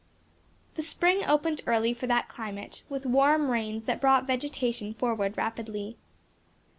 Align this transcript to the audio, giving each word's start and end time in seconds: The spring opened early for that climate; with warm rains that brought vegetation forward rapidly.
The 0.77 0.81
spring 0.81 1.23
opened 1.25 1.61
early 1.67 1.93
for 1.93 2.07
that 2.07 2.27
climate; 2.27 2.81
with 2.89 3.05
warm 3.05 3.51
rains 3.51 3.83
that 3.85 4.01
brought 4.01 4.25
vegetation 4.25 4.95
forward 4.95 5.37
rapidly. 5.37 5.95